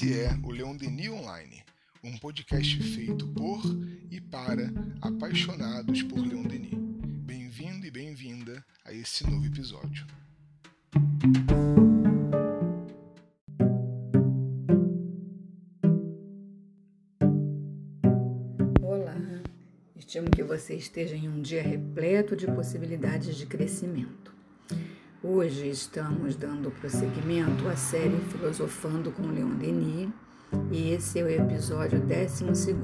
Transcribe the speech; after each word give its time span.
Esse 0.00 0.18
é 0.18 0.30
o 0.42 0.50
Leon 0.50 0.74
Denis 0.76 1.10
Online, 1.10 1.62
um 2.02 2.16
podcast 2.16 2.82
feito 2.82 3.28
por 3.34 3.60
e 4.10 4.18
para 4.18 4.72
apaixonados 4.98 6.02
por 6.04 6.26
Leon 6.26 6.44
Denis. 6.44 6.72
Bem-vindo 7.26 7.84
e 7.84 7.90
bem-vinda 7.90 8.64
a 8.82 8.94
esse 8.94 9.28
novo 9.28 9.44
episódio. 9.44 10.06
Olá, 18.80 19.42
estimo 19.94 20.30
que 20.30 20.42
você 20.42 20.76
esteja 20.76 21.14
em 21.14 21.28
um 21.28 21.42
dia 21.42 21.60
repleto 21.60 22.34
de 22.34 22.46
possibilidades 22.46 23.36
de 23.36 23.44
crescimento. 23.44 24.29
Hoje 25.22 25.68
estamos 25.68 26.34
dando 26.34 26.70
prosseguimento 26.70 27.68
à 27.68 27.76
série 27.76 28.16
Filosofando 28.30 29.12
com 29.12 29.26
Leon 29.26 29.50
Denis 29.50 30.08
e 30.72 30.92
esse 30.92 31.18
é 31.18 31.22
o 31.22 31.28
episódio 31.28 32.00
12. 32.00 32.74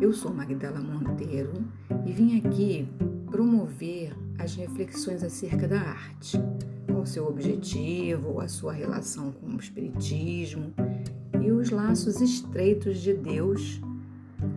Eu 0.00 0.14
sou 0.14 0.32
Magdala 0.32 0.80
Monteiro 0.80 1.52
e 2.06 2.12
vim 2.12 2.38
aqui 2.38 2.88
promover 3.30 4.16
as 4.38 4.54
reflexões 4.54 5.22
acerca 5.22 5.68
da 5.68 5.78
arte, 5.78 6.38
qual 6.90 7.04
seu 7.04 7.26
objetivo, 7.28 8.40
a 8.40 8.48
sua 8.48 8.72
relação 8.72 9.30
com 9.30 9.48
o 9.48 9.60
Espiritismo 9.60 10.72
e 11.42 11.52
os 11.52 11.68
laços 11.68 12.22
estreitos 12.22 13.00
de 13.00 13.12
Deus 13.12 13.82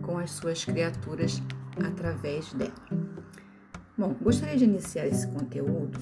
com 0.00 0.16
as 0.16 0.30
suas 0.30 0.64
criaturas 0.64 1.42
através 1.76 2.50
dela. 2.54 2.72
Bom, 3.98 4.16
gostaria 4.22 4.56
de 4.56 4.64
iniciar 4.64 5.06
esse 5.06 5.28
conteúdo 5.28 5.98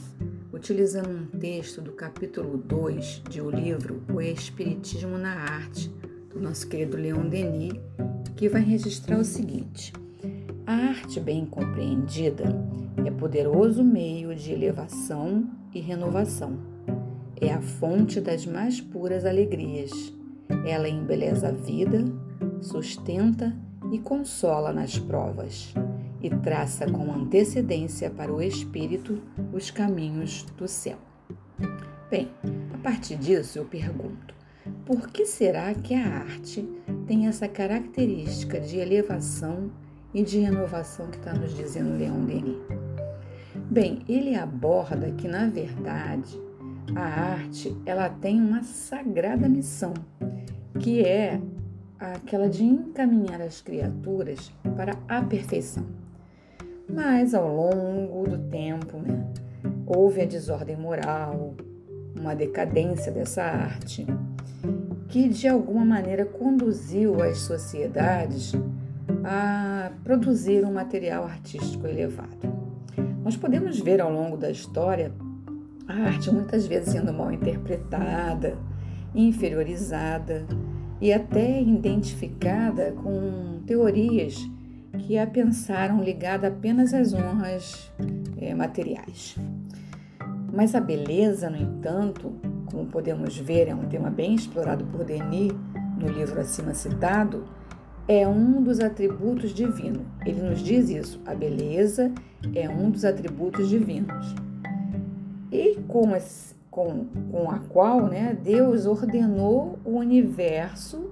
utilizando 0.60 1.09
um 1.09 1.38
texto 1.38 1.80
do 1.80 1.92
capítulo 1.92 2.59
2 2.59 3.23
de 3.30 3.40
o 3.40 3.48
livro 3.48 4.02
O 4.12 4.21
Espiritismo 4.21 5.16
na 5.16 5.32
Arte, 5.32 5.90
do 6.29 6.38
nosso 6.38 6.68
querido 6.68 6.98
Leon 6.98 7.30
Denis, 7.30 7.73
que 8.37 8.46
vai 8.46 8.60
registrar 8.60 9.18
o 9.18 9.24
seguinte: 9.24 9.90
A 10.66 10.74
arte 10.74 11.18
bem 11.18 11.46
compreendida 11.46 12.45
é 13.07 13.10
poderoso 13.10 13.82
meio 13.82 14.34
de 14.34 14.52
elevação 14.52 15.49
e 15.73 15.80
renovação. 15.80 16.59
É 17.40 17.54
a 17.54 17.62
fonte 17.62 18.21
das 18.21 18.45
mais 18.45 18.82
puras 18.82 19.24
alegrias. 19.24 20.12
Ela 20.66 20.90
embeleza 20.90 21.49
a 21.49 21.52
vida, 21.52 22.04
sustenta 22.60 23.56
e 23.90 23.99
consola 23.99 24.74
nas 24.74 24.99
provas 24.99 25.73
e 26.23 26.30
traça 26.30 26.87
com 26.90 27.13
antecedência 27.13 28.10
para 28.10 28.32
o 28.32 28.43
espírito 28.43 29.23
os 29.52 29.71
caminhos 29.71 30.45
do 30.57 30.68
céu. 30.68 30.99
Bem, 32.10 32.30
a 32.74 32.79
partir 32.79 33.16
disso 33.16 33.59
eu 33.59 33.65
pergunto: 33.65 34.35
por 34.85 35.09
que 35.09 35.24
será 35.24 35.73
que 35.74 35.95
a 35.95 36.07
arte 36.07 36.68
tem 37.07 37.27
essa 37.27 37.49
característica 37.49 38.60
de 38.60 38.79
elevação 38.79 39.71
e 40.12 40.23
de 40.23 40.40
renovação 40.40 41.09
que 41.09 41.18
está 41.18 41.32
nos 41.32 41.54
dizendo 41.54 41.96
Leon 41.96 42.24
Denis? 42.24 42.59
Bem, 43.71 44.01
ele 44.09 44.34
aborda 44.34 45.12
que 45.12 45.29
na 45.29 45.49
verdade 45.49 46.40
a 46.96 47.02
arte 47.02 47.77
ela 47.87 48.09
tem 48.09 48.40
uma 48.40 48.62
sagrada 48.62 49.49
missão, 49.49 49.95
que 50.80 51.05
é 51.05 51.40
aquela 51.99 52.49
de 52.49 52.65
encaminhar 52.65 53.40
as 53.40 53.60
criaturas 53.60 54.52
para 54.77 54.96
a 55.07 55.23
perfeição. 55.23 55.99
Mas 56.93 57.35
ao 57.35 57.49
longo 57.49 58.29
do 58.29 58.38
tempo, 58.51 58.99
né, 58.99 59.27
houve 59.87 60.21
a 60.21 60.24
desordem 60.24 60.77
moral, 60.77 61.55
uma 62.15 62.35
decadência 62.35 63.10
dessa 63.10 63.43
arte, 63.43 64.06
que 65.09 65.28
de 65.28 65.49
alguma 65.49 65.84
maneira 65.84 66.25
conduziu 66.25 67.23
as 67.23 67.39
sociedades 67.39 68.53
a 69.25 69.91
produzir 70.05 70.65
um 70.65 70.73
material 70.73 71.25
artístico 71.25 71.87
elevado. 71.87 72.50
Nós 73.25 73.37
podemos 73.37 73.79
ver 73.79 74.00
ao 74.00 74.12
longo 74.12 74.37
da 74.37 74.50
história 74.50 75.12
a 75.87 75.93
arte 75.93 76.31
muitas 76.31 76.67
vezes 76.67 76.93
sendo 76.93 77.12
mal 77.12 77.33
interpretada, 77.33 78.56
inferiorizada 79.15 80.47
e 81.00 81.12
até 81.12 81.61
identificada 81.61 82.93
com 82.93 83.61
teorias 83.67 84.39
que 85.06 85.19
a 85.19 85.27
pensaram 85.27 86.03
ligada 86.03 86.49
apenas 86.49 86.94
às 86.94 87.12
honras 87.12 87.91
é, 88.37 88.55
materiais. 88.55 89.37
Mas 90.53 90.75
a 90.75 90.81
beleza, 90.81 91.49
no 91.49 91.56
entanto, 91.56 92.34
como 92.71 92.87
podemos 92.87 93.37
ver, 93.38 93.69
é 93.69 93.75
um 93.75 93.87
tema 93.88 94.11
bem 94.11 94.34
explorado 94.34 94.84
por 94.87 95.05
Denis 95.05 95.53
no 95.99 96.09
livro 96.09 96.41
acima 96.41 96.75
citado, 96.75 97.44
é 98.09 98.27
um 98.27 98.62
dos 98.62 98.81
atributos 98.81 99.53
divinos. 99.53 100.03
Ele 100.25 100.43
nos 100.43 100.61
diz 100.61 100.88
isso: 100.88 101.21
a 101.27 101.34
beleza 101.34 102.12
é 102.55 102.69
um 102.69 102.91
dos 102.91 103.05
atributos 103.05 103.69
divinos. 103.69 104.34
E 105.53 105.77
com, 105.87 106.15
esse, 106.15 106.55
com, 106.71 107.06
com 107.31 107.50
a 107.50 107.59
qual 107.59 108.06
né, 108.06 108.37
Deus 108.43 108.87
ordenou 108.87 109.78
o 109.84 109.99
universo 109.99 111.11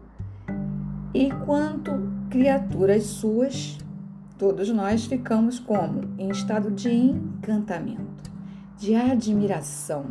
e 1.12 1.30
quanto 1.44 2.17
criaturas 2.28 3.04
suas, 3.04 3.78
todos 4.38 4.68
nós 4.68 5.06
ficamos 5.06 5.58
como? 5.58 6.14
Em 6.18 6.28
estado 6.28 6.70
de 6.70 6.90
encantamento, 6.90 8.30
de 8.76 8.94
admiração. 8.94 10.04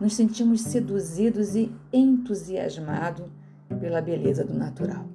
Nos 0.00 0.14
sentimos 0.14 0.60
seduzidos 0.60 1.56
e 1.56 1.72
entusiasmados 1.92 3.26
pela 3.80 4.00
beleza 4.00 4.44
do 4.44 4.54
natural. 4.54 5.08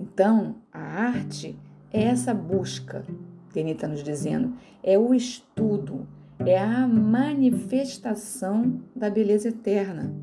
Então, 0.00 0.56
a 0.72 0.80
arte 0.80 1.58
é 1.90 2.04
essa 2.04 2.34
busca, 2.34 3.04
Denis 3.52 3.76
está 3.76 3.88
nos 3.88 4.02
dizendo, 4.02 4.54
é 4.82 4.98
o 4.98 5.14
estudo, 5.14 6.06
é 6.40 6.58
a 6.58 6.86
manifestação 6.86 8.82
da 8.94 9.08
beleza 9.08 9.48
eterna 9.48 10.14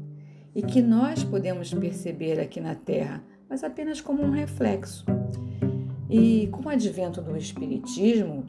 e 0.56 0.62
que 0.62 0.82
nós 0.82 1.24
podemos 1.24 1.74
perceber 1.74 2.40
aqui 2.40 2.62
na 2.62 2.76
Terra 2.76 3.24
mas 3.50 3.64
apenas 3.64 4.02
como 4.02 4.24
um 4.24 4.31
reflexo. 4.31 5.06
E 6.09 6.48
com 6.52 6.64
o 6.64 6.70
advento 6.70 7.22
do 7.22 7.36
Espiritismo, 7.36 8.46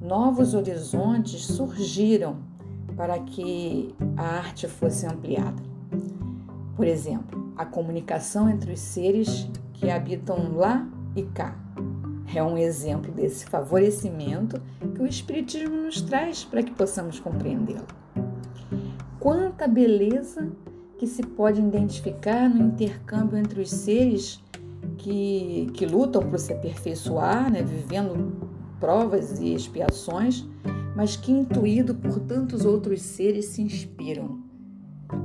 novos 0.00 0.54
horizontes 0.54 1.46
surgiram 1.46 2.38
para 2.96 3.18
que 3.18 3.94
a 4.16 4.22
arte 4.22 4.68
fosse 4.68 5.06
ampliada. 5.06 5.62
Por 6.76 6.86
exemplo, 6.86 7.52
a 7.56 7.64
comunicação 7.64 8.48
entre 8.48 8.72
os 8.72 8.80
seres 8.80 9.48
que 9.72 9.90
habitam 9.90 10.56
lá 10.56 10.86
e 11.16 11.22
cá. 11.22 11.56
É 12.34 12.42
um 12.42 12.56
exemplo 12.56 13.10
desse 13.10 13.44
favorecimento 13.46 14.60
que 14.94 15.02
o 15.02 15.06
Espiritismo 15.06 15.76
nos 15.76 16.00
traz 16.00 16.44
para 16.44 16.62
que 16.62 16.70
possamos 16.72 17.18
compreendê-lo. 17.18 17.86
Quanta 19.18 19.66
beleza 19.66 20.50
que 21.00 21.06
se 21.06 21.22
pode 21.22 21.62
identificar 21.62 22.46
no 22.46 22.62
intercâmbio 22.62 23.38
entre 23.38 23.62
os 23.62 23.70
seres 23.70 24.38
que, 24.98 25.66
que 25.72 25.86
lutam 25.86 26.22
por 26.28 26.38
se 26.38 26.52
aperfeiçoar, 26.52 27.50
né, 27.50 27.62
vivendo 27.62 28.50
provas 28.78 29.40
e 29.40 29.54
expiações, 29.54 30.46
mas 30.94 31.16
que, 31.16 31.32
intuído 31.32 31.94
por 31.94 32.20
tantos 32.20 32.66
outros 32.66 33.00
seres, 33.00 33.46
se 33.46 33.62
inspiram 33.62 34.42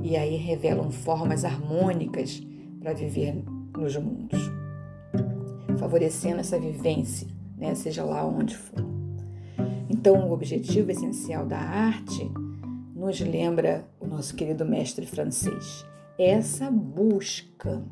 e 0.02 0.16
aí 0.16 0.36
revelam 0.36 0.90
formas 0.90 1.44
harmônicas 1.44 2.42
para 2.80 2.94
viver 2.94 3.44
nos 3.76 3.94
mundos, 3.98 4.50
favorecendo 5.76 6.40
essa 6.40 6.58
vivência, 6.58 7.28
né, 7.54 7.74
seja 7.74 8.02
lá 8.02 8.26
onde 8.26 8.56
for. 8.56 8.82
Então, 9.90 10.26
o 10.26 10.32
objetivo 10.32 10.90
essencial 10.90 11.44
da 11.44 11.58
arte 11.58 12.30
nos 12.96 13.20
lembra 13.20 13.86
o 14.00 14.06
nosso 14.06 14.34
querido 14.34 14.64
mestre 14.64 15.04
francês. 15.04 15.84
Essa 16.18 16.70
busca 16.70 17.84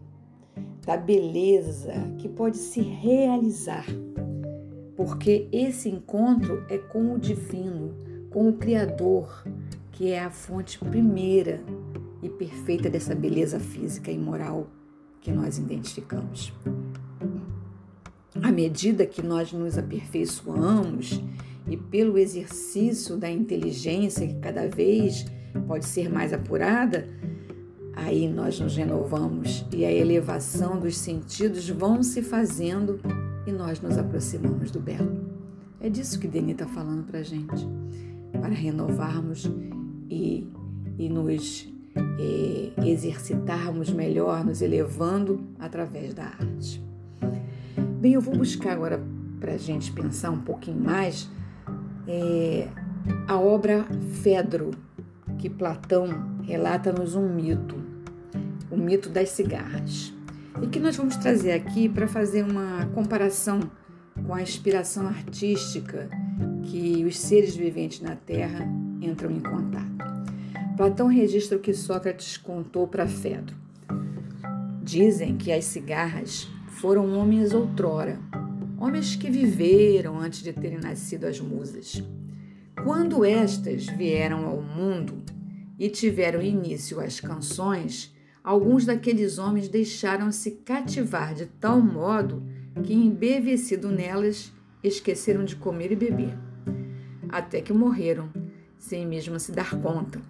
da 0.86 0.96
beleza 0.96 1.92
que 2.18 2.26
pode 2.26 2.56
se 2.56 2.80
realizar, 2.80 3.84
porque 4.96 5.46
esse 5.52 5.90
encontro 5.90 6.64
é 6.70 6.78
com 6.78 7.12
o 7.12 7.18
divino, 7.18 7.94
com 8.30 8.48
o 8.48 8.54
Criador, 8.54 9.44
que 9.92 10.10
é 10.10 10.24
a 10.24 10.30
fonte 10.30 10.78
primeira 10.78 11.62
e 12.22 12.28
perfeita 12.30 12.88
dessa 12.88 13.14
beleza 13.14 13.60
física 13.60 14.10
e 14.10 14.16
moral 14.16 14.68
que 15.20 15.30
nós 15.30 15.58
identificamos. 15.58 16.50
À 18.42 18.50
medida 18.50 19.04
que 19.04 19.22
nós 19.22 19.52
nos 19.52 19.76
aperfeiçoamos 19.76 21.20
e 21.66 21.76
pelo 21.76 22.18
exercício 22.18 23.16
da 23.16 23.30
inteligência, 23.30 24.26
que 24.26 24.34
cada 24.34 24.68
vez 24.68 25.26
pode 25.66 25.86
ser 25.86 26.10
mais 26.10 26.32
apurada, 26.32 27.08
aí 27.94 28.28
nós 28.28 28.60
nos 28.60 28.76
renovamos 28.76 29.64
e 29.72 29.84
a 29.84 29.92
elevação 29.92 30.78
dos 30.78 30.96
sentidos 30.96 31.68
vão 31.68 32.02
se 32.02 32.22
fazendo 32.22 33.00
e 33.46 33.52
nós 33.52 33.80
nos 33.80 33.96
aproximamos 33.96 34.70
do 34.70 34.80
belo. 34.80 35.24
É 35.80 35.88
disso 35.88 36.18
que 36.18 36.26
Denis 36.26 36.52
está 36.52 36.66
falando 36.66 37.04
para 37.04 37.22
gente, 37.22 37.66
para 38.32 38.54
renovarmos 38.54 39.50
e, 40.10 40.48
e 40.98 41.08
nos 41.08 41.72
é, 42.18 42.88
exercitarmos 42.88 43.90
melhor, 43.90 44.44
nos 44.44 44.60
elevando 44.60 45.40
através 45.58 46.14
da 46.14 46.24
arte. 46.24 46.82
Bem, 48.00 48.14
eu 48.14 48.20
vou 48.20 48.36
buscar 48.36 48.72
agora 48.72 49.02
para 49.40 49.52
a 49.52 49.58
gente 49.58 49.92
pensar 49.92 50.30
um 50.30 50.40
pouquinho 50.40 50.80
mais 50.80 51.30
é, 52.06 52.68
a 53.26 53.38
obra 53.38 53.86
Fedro, 54.22 54.70
que 55.38 55.48
Platão 55.48 56.38
relata-nos 56.42 57.14
um 57.14 57.28
mito, 57.28 57.76
o 58.70 58.76
mito 58.76 59.08
das 59.08 59.30
cigarras, 59.30 60.12
e 60.62 60.66
que 60.66 60.78
nós 60.78 60.96
vamos 60.96 61.16
trazer 61.16 61.52
aqui 61.52 61.88
para 61.88 62.06
fazer 62.06 62.42
uma 62.42 62.86
comparação 62.94 63.60
com 64.26 64.34
a 64.34 64.42
inspiração 64.42 65.06
artística 65.06 66.08
que 66.62 67.04
os 67.04 67.18
seres 67.18 67.56
viventes 67.56 68.00
na 68.00 68.14
Terra 68.14 68.66
entram 69.00 69.30
em 69.30 69.40
contato. 69.40 69.84
Platão 70.76 71.06
registra 71.06 71.56
o 71.56 71.60
que 71.60 71.72
Sócrates 71.72 72.36
contou 72.36 72.86
para 72.88 73.06
Fedro. 73.06 73.56
Dizem 74.82 75.36
que 75.36 75.52
as 75.52 75.64
cigarras 75.64 76.48
foram 76.68 77.16
homens 77.16 77.54
outrora, 77.54 78.18
homens 78.84 79.16
que 79.16 79.30
viveram 79.30 80.18
antes 80.18 80.42
de 80.42 80.52
terem 80.52 80.78
nascido 80.78 81.24
as 81.24 81.40
musas. 81.40 82.02
Quando 82.84 83.24
estas 83.24 83.86
vieram 83.86 84.46
ao 84.46 84.60
mundo 84.60 85.22
e 85.78 85.88
tiveram 85.88 86.42
início 86.42 87.00
as 87.00 87.18
canções, 87.18 88.14
alguns 88.42 88.84
daqueles 88.84 89.38
homens 89.38 89.68
deixaram-se 89.68 90.50
cativar 90.66 91.34
de 91.34 91.46
tal 91.46 91.80
modo 91.80 92.42
que, 92.82 92.92
embevecido 92.92 93.88
nelas, 93.88 94.52
esqueceram 94.82 95.46
de 95.46 95.56
comer 95.56 95.90
e 95.92 95.96
beber, 95.96 96.36
até 97.30 97.62
que 97.62 97.72
morreram, 97.72 98.28
sem 98.78 99.06
mesmo 99.06 99.40
se 99.40 99.50
dar 99.50 99.80
conta. 99.80 100.20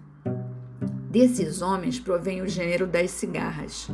Desses 1.11 1.61
homens 1.61 1.99
provém 1.99 2.41
o 2.41 2.47
gênero 2.47 2.87
das 2.87 3.11
cigarras, 3.11 3.89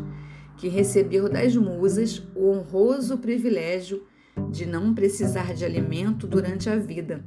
que 0.58 0.68
recebeu 0.68 1.28
das 1.28 1.56
musas 1.56 2.22
o 2.36 2.52
honroso 2.52 3.18
privilégio 3.18 4.04
de 4.52 4.66
não 4.66 4.94
precisar 4.94 5.54
de 5.54 5.64
alimento 5.64 6.28
durante 6.28 6.70
a 6.70 6.76
vida, 6.76 7.24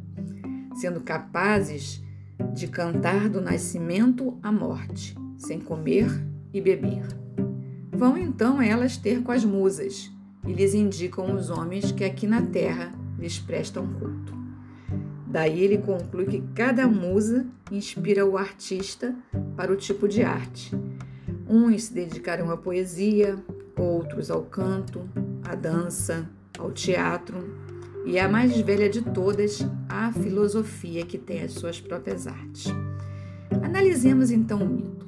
sendo 0.74 1.00
capazes 1.00 2.04
de 2.52 2.68
cantar 2.68 3.30
do 3.30 3.40
nascimento 3.40 4.38
à 4.42 4.52
morte, 4.52 5.16
sem 5.38 5.58
comer 5.58 6.06
e 6.52 6.60
beber. 6.60 7.02
Vão 7.90 8.18
então 8.18 8.60
elas 8.60 8.98
ter 8.98 9.22
com 9.22 9.32
as 9.32 9.44
musas 9.44 10.12
e 10.46 10.52
lhes 10.52 10.74
indicam 10.74 11.34
os 11.34 11.48
homens 11.48 11.90
que 11.90 12.04
aqui 12.04 12.26
na 12.26 12.42
terra 12.42 12.92
lhes 13.18 13.38
prestam 13.38 13.86
culto. 13.94 14.34
Daí 15.26 15.64
ele 15.64 15.78
conclui 15.78 16.26
que 16.26 16.42
cada 16.54 16.86
musa 16.86 17.46
inspira 17.72 18.26
o 18.26 18.36
artista 18.36 19.16
para 19.56 19.72
o 19.72 19.76
tipo 19.76 20.06
de 20.06 20.22
arte. 20.22 20.72
Uns 21.48 21.84
se 21.84 21.94
dedicaram 21.94 22.50
à 22.50 22.56
poesia, 22.56 23.36
outros 23.76 24.30
ao 24.30 24.42
canto, 24.42 25.08
à 25.42 25.54
dança, 25.54 26.28
ao 26.58 26.72
teatro 26.72 27.36
e 28.06 28.18
a 28.18 28.28
mais 28.28 28.58
velha 28.60 28.88
de 28.88 29.00
todas, 29.00 29.66
a 29.88 30.12
filosofia 30.12 31.06
que 31.06 31.16
tem 31.16 31.40
as 31.42 31.52
suas 31.52 31.80
próprias 31.80 32.26
artes. 32.26 32.66
Analisemos 33.62 34.30
então 34.30 34.62
o 34.62 34.68
mito. 34.68 35.06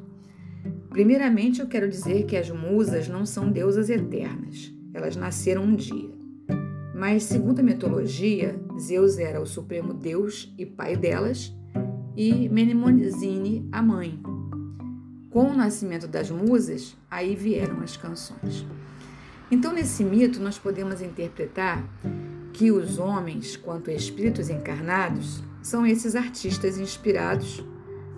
Primeiramente, 0.88 1.60
eu 1.60 1.66
quero 1.66 1.88
dizer 1.88 2.24
que 2.24 2.36
as 2.36 2.50
musas 2.50 3.06
não 3.06 3.26
são 3.26 3.50
deusas 3.50 3.90
eternas. 3.90 4.72
Elas 4.94 5.14
nasceram 5.14 5.62
um 5.62 5.76
dia. 5.76 6.10
Mas, 6.94 7.24
segundo 7.24 7.60
a 7.60 7.62
mitologia, 7.62 8.58
Zeus 8.80 9.18
era 9.18 9.38
o 9.38 9.46
supremo 9.46 9.92
deus 9.92 10.50
e 10.56 10.64
pai 10.64 10.96
delas, 10.96 11.54
e 12.16 12.48
Menemonizine 12.48 13.68
a 13.70 13.82
mãe. 13.82 14.18
Com 15.28 15.50
o 15.50 15.54
nascimento 15.54 16.08
das 16.08 16.30
musas, 16.30 16.96
aí 17.10 17.36
vieram 17.36 17.82
as 17.82 17.94
canções. 17.98 18.66
Então, 19.50 19.72
nesse 19.72 20.02
mito, 20.02 20.40
nós 20.40 20.58
podemos 20.58 21.00
interpretar 21.00 21.84
que 22.52 22.72
os 22.72 22.98
homens, 22.98 23.56
quanto 23.56 23.90
espíritos 23.90 24.50
encarnados, 24.50 25.42
são 25.62 25.86
esses 25.86 26.16
artistas 26.16 26.78
inspirados 26.78 27.64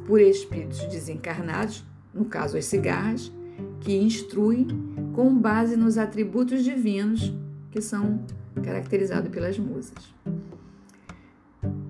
por 0.06 0.20
espíritos 0.20 0.84
desencarnados, 0.86 1.84
no 2.14 2.24
caso 2.24 2.56
as 2.56 2.64
cigarras, 2.64 3.32
que 3.80 3.96
instruem 3.96 4.66
com 5.12 5.36
base 5.36 5.76
nos 5.76 5.98
atributos 5.98 6.64
divinos 6.64 7.32
que 7.70 7.80
são 7.80 8.24
caracterizados 8.62 9.30
pelas 9.30 9.58
musas. 9.58 10.14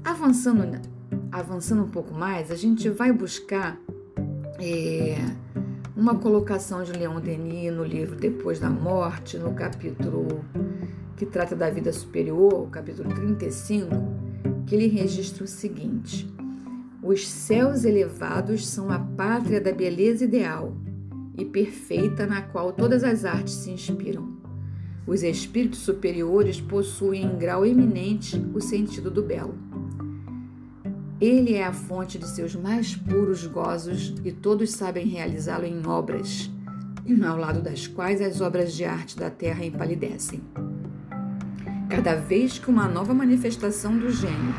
Avançando, 0.05 0.81
avançando 1.31 1.83
um 1.83 1.89
pouco 1.89 2.13
mais, 2.13 2.51
a 2.51 2.57
gente 2.57 2.89
vai 2.89 3.13
buscar 3.13 3.79
é, 4.59 5.17
uma 5.99 6.15
colocação 6.15 6.85
de 6.85 6.93
Leon 6.93 7.21
Denis 7.21 7.73
no 7.73 7.83
livro 7.83 8.15
Depois 8.15 8.61
da 8.61 8.71
Morte, 8.71 9.37
no 9.37 9.53
capítulo 9.53 10.45
que 11.17 11.27
trata 11.27 11.57
da 11.57 11.69
vida 11.69 11.93
superior, 11.93 12.71
capítulo 12.71 13.13
35, 13.13 13.91
que 14.65 14.77
ele 14.77 14.87
registra 14.87 15.43
o 15.43 15.49
seguinte: 15.49 16.33
Os 17.03 17.27
céus 17.27 17.85
elevados 17.85 18.69
são 18.69 18.89
a 18.91 19.01
pátria 19.01 19.61
da 19.61 19.73
beleza 19.73 20.23
ideal 20.25 20.73
e 21.37 21.45
perfeita 21.45 22.29
na 22.29 22.43
qual 22.43 22.73
todas 22.73 23.03
as 23.03 23.25
artes 23.25 23.55
se 23.55 23.73
inspiram. 23.73 24.39
Os 25.05 25.25
espíritos 25.25 25.81
superiores 25.81 26.61
possuem 26.61 27.25
em 27.25 27.37
grau 27.37 27.67
eminente 27.67 28.41
o 28.55 28.61
sentido 28.61 29.11
do 29.11 29.25
belo. 29.25 29.68
Ele 31.21 31.55
é 31.55 31.65
a 31.65 31.73
fonte 31.73 32.19
de 32.19 32.29
seus 32.29 32.55
mais 32.55 32.95
puros 32.95 33.47
gozos 33.47 34.15
e 34.25 34.31
todos 34.31 34.71
sabem 34.71 35.07
realizá-lo 35.07 35.65
em 35.65 35.87
obras, 35.87 36.51
ao 37.27 37.37
lado 37.37 37.61
das 37.61 37.87
quais 37.87 38.21
as 38.21 38.41
obras 38.41 38.75
de 38.75 38.85
arte 38.85 39.17
da 39.17 39.31
terra 39.31 39.65
empalidecem. 39.65 40.41
Cada 41.89 42.15
vez 42.15 42.59
que 42.59 42.71
uma 42.71 42.87
nova 42.87 43.15
manifestação 43.15 43.99
do 43.99 44.11
gênio 44.11 44.55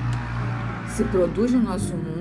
se 0.96 1.04
produz 1.06 1.54
no 1.54 1.62
nosso 1.62 1.96
mundo, 1.96 2.20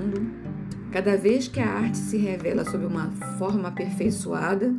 Cada 0.91 1.15
vez 1.15 1.47
que 1.47 1.59
a 1.59 1.71
arte 1.71 1.97
se 1.97 2.17
revela 2.17 2.65
sob 2.65 2.83
uma 2.83 3.11
forma 3.37 3.67
aperfeiçoada, 3.67 4.73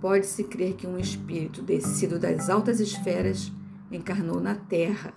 pode-se 0.00 0.42
crer 0.42 0.74
que 0.74 0.88
um 0.88 0.98
espírito 0.98 1.62
descido 1.62 2.18
das 2.18 2.50
altas 2.50 2.80
esferas 2.80 3.52
encarnou 3.90 4.40
na 4.40 4.56
terra 4.56 5.14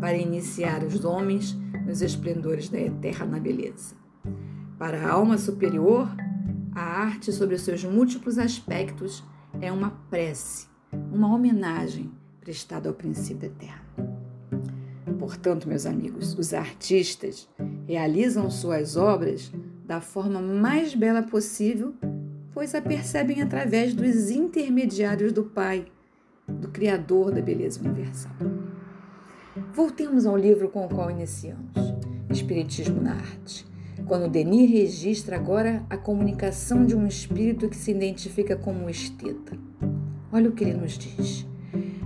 para 0.00 0.16
iniciar 0.16 0.84
os 0.84 1.04
homens 1.04 1.56
nos 1.86 2.02
esplendores 2.02 2.68
da 2.68 2.78
eterna 2.78 3.38
beleza. 3.40 3.94
Para 4.78 5.00
a 5.02 5.10
alma 5.10 5.38
superior, 5.38 6.08
a 6.74 6.80
arte, 6.80 7.32
sobre 7.32 7.54
os 7.54 7.62
seus 7.62 7.82
múltiplos 7.84 8.38
aspectos, 8.38 9.24
é 9.60 9.72
uma 9.72 9.90
prece, 10.10 10.68
uma 11.12 11.34
homenagem 11.34 12.12
prestada 12.40 12.88
ao 12.88 12.94
princípio 12.94 13.46
eterno. 13.46 14.18
Portanto, 15.18 15.68
meus 15.68 15.84
amigos, 15.84 16.34
os 16.38 16.54
artistas 16.54 17.48
realizam 17.86 18.48
suas 18.50 18.96
obras 18.96 19.50
da 19.84 20.00
forma 20.00 20.40
mais 20.40 20.94
bela 20.94 21.22
possível, 21.22 21.94
pois 22.52 22.74
a 22.74 22.80
percebem 22.80 23.42
através 23.42 23.94
dos 23.94 24.30
intermediários 24.30 25.32
do 25.32 25.44
Pai, 25.44 25.86
do 26.46 26.68
Criador 26.68 27.32
da 27.32 27.40
beleza 27.40 27.80
universal. 27.80 28.32
Voltemos 29.74 30.26
ao 30.26 30.36
livro 30.36 30.68
com 30.68 30.84
o 30.84 30.88
qual 30.88 31.10
iniciamos, 31.10 31.72
Espiritismo 32.30 33.00
na 33.00 33.14
Arte, 33.14 33.66
quando 34.06 34.30
Denis 34.30 34.70
registra 34.70 35.36
agora 35.36 35.84
a 35.88 35.96
comunicação 35.96 36.84
de 36.84 36.96
um 36.96 37.06
espírito 37.06 37.68
que 37.68 37.76
se 37.76 37.90
identifica 37.90 38.56
como 38.56 38.88
esteta. 38.88 39.58
Olha 40.32 40.50
o 40.50 40.52
que 40.52 40.64
ele 40.64 40.74
nos 40.74 40.98
diz. 40.98 41.46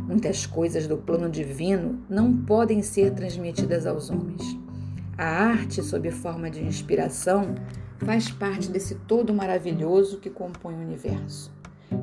Muitas 0.06 0.46
coisas 0.46 0.86
do 0.86 0.96
plano 0.96 1.28
divino 1.28 2.02
não 2.08 2.36
podem 2.36 2.82
ser 2.82 3.12
transmitidas 3.12 3.86
aos 3.86 4.10
homens 4.10 4.62
a 5.22 5.24
arte, 5.24 5.82
sob 5.84 6.10
forma 6.10 6.50
de 6.50 6.60
inspiração, 6.60 7.54
faz 7.98 8.28
parte 8.28 8.68
desse 8.68 8.96
todo 9.06 9.32
maravilhoso 9.32 10.18
que 10.18 10.28
compõe 10.28 10.74
o 10.74 10.80
universo. 10.80 11.52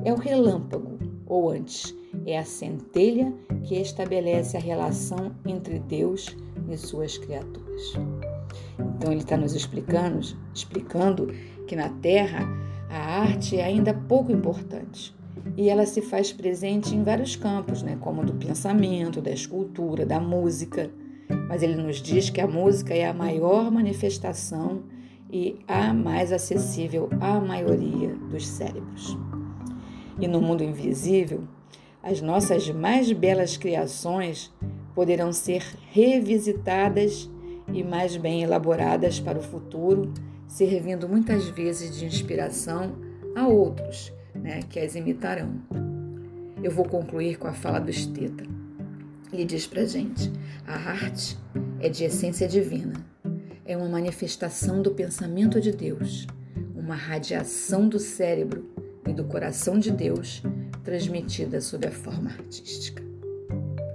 É 0.02 0.10
o 0.10 0.16
relâmpago, 0.16 0.89
ou 1.30 1.50
antes, 1.50 1.94
é 2.26 2.38
a 2.38 2.44
centelha 2.44 3.32
que 3.62 3.76
estabelece 3.76 4.56
a 4.56 4.60
relação 4.60 5.32
entre 5.46 5.78
Deus 5.78 6.36
e 6.68 6.76
suas 6.76 7.16
criaturas. 7.16 7.94
Então 8.78 9.12
ele 9.12 9.22
está 9.22 9.36
nos 9.36 9.54
explicando, 9.54 10.20
explicando 10.54 11.28
que 11.66 11.76
na 11.76 11.88
Terra 11.88 12.46
a 12.90 13.20
arte 13.22 13.56
é 13.56 13.64
ainda 13.64 13.94
pouco 13.94 14.32
importante 14.32 15.14
e 15.56 15.70
ela 15.70 15.86
se 15.86 16.02
faz 16.02 16.32
presente 16.32 16.94
em 16.94 17.02
vários 17.02 17.36
campos, 17.36 17.82
né, 17.82 17.96
como 18.00 18.24
do 18.24 18.34
pensamento, 18.34 19.22
da 19.22 19.30
escultura, 19.30 20.04
da 20.04 20.20
música 20.20 20.90
mas 21.48 21.62
ele 21.62 21.76
nos 21.76 22.02
diz 22.02 22.30
que 22.30 22.40
a 22.40 22.46
música 22.46 22.94
é 22.94 23.06
a 23.06 23.14
maior 23.14 23.70
manifestação 23.70 24.82
e 25.32 25.58
a 25.66 25.92
mais 25.92 26.32
acessível 26.32 27.08
à 27.20 27.38
maioria 27.40 28.14
dos 28.30 28.46
cérebros. 28.46 29.16
E 30.20 30.28
no 30.28 30.40
mundo 30.40 30.62
invisível, 30.62 31.44
as 32.02 32.20
nossas 32.20 32.68
mais 32.70 33.10
belas 33.12 33.56
criações 33.56 34.52
poderão 34.94 35.32
ser 35.32 35.62
revisitadas 35.90 37.30
e 37.72 37.82
mais 37.82 38.16
bem 38.16 38.42
elaboradas 38.42 39.20
para 39.20 39.38
o 39.38 39.42
futuro, 39.42 40.12
servindo 40.46 41.08
muitas 41.08 41.48
vezes 41.48 41.96
de 41.96 42.04
inspiração 42.04 42.96
há 43.34 43.46
outros 43.46 44.12
né, 44.34 44.60
que 44.68 44.78
as 44.78 44.94
imitarão. 44.94 45.54
Eu 46.62 46.70
vou 46.70 46.84
concluir 46.84 47.38
com 47.38 47.46
a 47.46 47.52
fala 47.52 47.78
do 47.78 47.90
Esteta. 47.90 48.44
Ele 49.32 49.44
diz 49.44 49.66
pra 49.66 49.84
gente: 49.84 50.30
a 50.66 50.74
arte 50.74 51.38
é 51.80 51.88
de 51.88 52.04
essência 52.04 52.46
divina, 52.48 52.94
é 53.64 53.76
uma 53.76 53.88
manifestação 53.88 54.82
do 54.82 54.90
pensamento 54.90 55.60
de 55.60 55.72
Deus, 55.72 56.26
uma 56.74 56.94
radiação 56.94 57.88
do 57.88 57.98
cérebro 57.98 58.68
do 59.20 59.24
coração 59.26 59.78
de 59.78 59.90
Deus 59.90 60.42
transmitida 60.82 61.60
sob 61.60 61.86
a 61.86 61.90
forma 61.90 62.30
artística. 62.30 63.02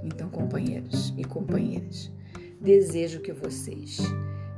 Então, 0.04 0.30
companheiros 0.30 1.12
e 1.18 1.24
companheiras, 1.24 2.12
desejo 2.62 3.22
que 3.22 3.34
vocês, 3.34 3.98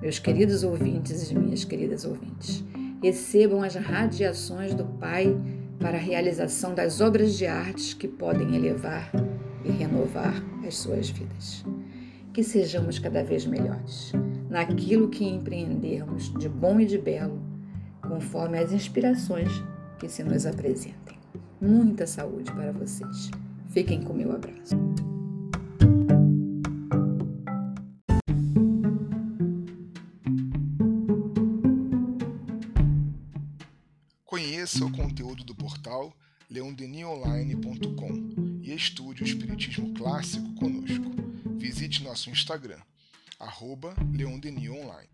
meus 0.01 0.19
queridos 0.19 0.65
ouvintes 0.65 1.31
e 1.31 1.35
minhas 1.35 1.63
queridas 1.63 2.03
ouvintes, 2.03 2.65
recebam 3.01 3.63
as 3.63 3.75
radiações 3.75 4.73
do 4.73 4.83
Pai 4.83 5.33
para 5.79 5.97
a 5.97 6.01
realização 6.01 6.75
das 6.75 6.99
obras 6.99 7.37
de 7.37 7.45
arte 7.45 7.95
que 7.95 8.07
podem 8.07 8.53
elevar 8.53 9.09
e 9.63 9.71
renovar 9.71 10.43
as 10.67 10.75
suas 10.75 11.09
vidas. 11.09 11.63
Que 12.33 12.43
sejamos 12.43 12.99
cada 12.99 13.23
vez 13.23 13.45
melhores 13.45 14.11
naquilo 14.49 15.07
que 15.07 15.23
empreendermos 15.23 16.33
de 16.33 16.49
bom 16.49 16.77
e 16.77 16.85
de 16.85 16.97
belo, 16.97 17.41
conforme 18.01 18.59
as 18.59 18.73
inspirações 18.73 19.63
que 19.97 20.07
se 20.07 20.23
nos 20.23 20.45
apresentem. 20.45 21.17
Muita 21.59 22.05
saúde 22.05 22.51
para 22.51 22.71
vocês. 22.71 23.31
Fiquem 23.69 24.03
com 24.03 24.13
meu 24.13 24.31
abraço. 24.31 24.75
Conheça 34.25 34.85
o 34.85 34.91
conteúdo 34.91 35.43
do 35.43 35.55
portal 35.55 36.13
leondenionline.com 36.49 38.59
e 38.61 38.73
estude 38.73 39.23
o 39.23 39.25
Espiritismo 39.25 39.93
Clássico 39.93 40.53
conosco. 40.55 41.11
Visite 41.57 42.03
nosso 42.03 42.29
Instagram, 42.29 42.79
arroba 43.39 43.95
leondenionline. 44.13 45.09